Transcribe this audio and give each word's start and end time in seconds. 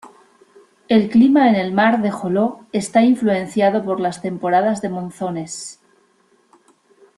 El 0.87 1.11
clima 1.11 1.47
en 1.49 1.53
el 1.55 1.73
mar 1.73 2.01
de 2.01 2.09
Joló 2.09 2.65
está 2.71 3.03
influenciado 3.03 3.83
por 3.85 3.99
las 3.99 4.19
temporadas 4.19 4.81
de 4.81 4.89
monzones. 4.89 5.79